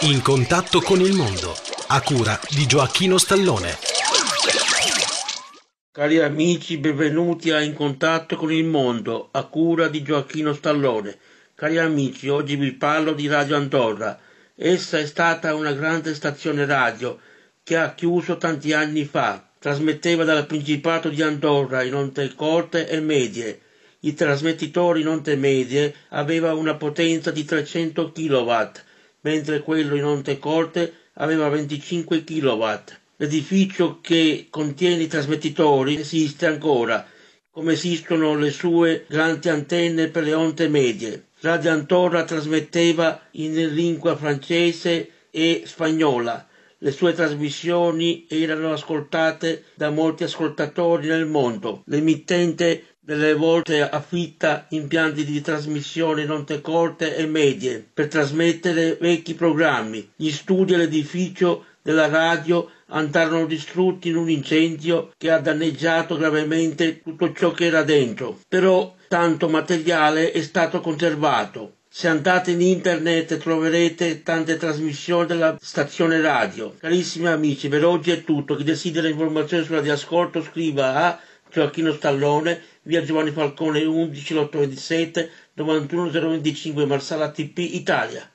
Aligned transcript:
In 0.00 0.20
contatto 0.20 0.82
con 0.82 1.00
il 1.00 1.14
mondo, 1.14 1.56
a 1.86 2.02
cura 2.02 2.38
di 2.50 2.66
Gioacchino 2.66 3.16
Stallone. 3.16 3.78
Cari 5.90 6.20
amici, 6.20 6.76
benvenuti 6.76 7.50
a 7.50 7.62
In 7.62 7.72
contatto 7.72 8.36
con 8.36 8.52
il 8.52 8.66
mondo, 8.66 9.30
a 9.32 9.44
cura 9.44 9.88
di 9.88 10.02
Gioacchino 10.02 10.52
Stallone. 10.52 11.16
Cari 11.54 11.78
amici, 11.78 12.28
oggi 12.28 12.56
vi 12.56 12.72
parlo 12.72 13.14
di 13.14 13.26
Radio 13.26 13.56
Andorra. 13.56 14.18
Essa 14.54 14.98
è 14.98 15.06
stata 15.06 15.54
una 15.54 15.72
grande 15.72 16.14
stazione 16.14 16.66
radio 16.66 17.18
che 17.64 17.78
ha 17.78 17.94
chiuso 17.94 18.36
tanti 18.36 18.74
anni 18.74 19.06
fa. 19.06 19.48
Trasmetteva 19.58 20.24
dal 20.24 20.44
Principato 20.44 21.08
di 21.08 21.22
Andorra 21.22 21.82
in 21.82 21.94
onde 21.94 22.34
corte 22.34 22.86
e 22.86 23.00
medie. 23.00 23.60
I 24.00 24.12
trasmettitori 24.12 25.00
in 25.00 25.08
onde 25.08 25.36
medie 25.36 25.94
aveva 26.10 26.52
una 26.52 26.74
potenza 26.74 27.30
di 27.30 27.46
300 27.46 28.12
kW, 28.12 28.52
mentre 29.26 29.60
quello 29.60 29.96
in 29.96 30.04
onde 30.04 30.38
corte 30.38 30.92
aveva 31.14 31.48
25 31.48 32.22
kW. 32.22 32.64
L'edificio 33.16 33.98
che 34.00 34.46
contiene 34.50 35.02
i 35.02 35.08
trasmettitori 35.08 35.96
esiste 35.96 36.46
ancora, 36.46 37.04
come 37.50 37.72
esistono 37.72 38.36
le 38.36 38.52
sue 38.52 39.04
grandi 39.08 39.48
antenne 39.48 40.08
per 40.10 40.22
le 40.22 40.34
onde 40.34 40.68
medie. 40.68 41.24
Radio 41.40 41.72
Andorra 41.72 42.22
trasmetteva 42.22 43.20
in 43.32 43.52
lingua 43.74 44.14
francese 44.16 45.10
e 45.30 45.62
spagnola. 45.64 46.46
Le 46.78 46.92
sue 46.92 47.12
trasmissioni 47.12 48.26
erano 48.28 48.72
ascoltate 48.72 49.64
da 49.74 49.90
molti 49.90 50.22
ascoltatori 50.22 51.08
nel 51.08 51.26
mondo. 51.26 51.82
L'emittente 51.86 52.95
delle 53.06 53.34
volte 53.34 53.88
affitta 53.88 54.66
impianti 54.70 55.24
di 55.24 55.40
trasmissione 55.40 56.22
in 56.22 56.30
onde 56.32 56.60
corte 56.60 57.14
e 57.14 57.24
medie 57.26 57.86
per 57.94 58.08
trasmettere 58.08 58.98
vecchi 59.00 59.34
programmi. 59.34 60.10
Gli 60.16 60.30
studi 60.32 60.74
e 60.74 60.76
l'edificio 60.76 61.66
della 61.82 62.08
radio 62.08 62.68
andarono 62.88 63.46
distrutti 63.46 64.08
in 64.08 64.16
un 64.16 64.28
incendio 64.28 65.12
che 65.16 65.30
ha 65.30 65.38
danneggiato 65.38 66.16
gravemente 66.16 67.00
tutto 67.00 67.32
ciò 67.32 67.52
che 67.52 67.66
era 67.66 67.84
dentro. 67.84 68.40
Però 68.48 68.96
tanto 69.06 69.48
materiale 69.48 70.32
è 70.32 70.42
stato 70.42 70.80
conservato. 70.80 71.74
Se 71.88 72.08
andate 72.08 72.50
in 72.50 72.60
internet 72.60 73.36
troverete 73.36 74.24
tante 74.24 74.56
trasmissioni 74.56 75.26
della 75.26 75.56
stazione 75.60 76.20
radio. 76.20 76.74
Carissimi 76.80 77.28
amici, 77.28 77.68
per 77.68 77.84
oggi 77.84 78.10
è 78.10 78.24
tutto. 78.24 78.56
Chi 78.56 78.64
desidera 78.64 79.06
informazioni 79.06 79.64
sulla 79.64 79.80
di 79.80 79.90
ascolto 79.90 80.42
scriva 80.42 80.94
a 80.94 81.20
Gioacchino 81.48 81.92
Stallone, 81.92 82.60
via 82.86 83.02
Giovanni 83.02 83.30
Falcone 83.32 83.80
11 83.80 84.34
827 84.34 85.30
91025 85.54 86.86
Marsala 86.86 87.30
TP 87.30 87.58
Italia. 87.58 88.28